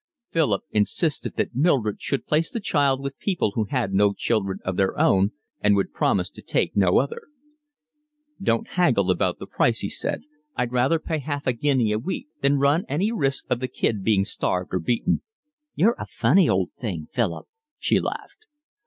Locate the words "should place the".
2.01-2.59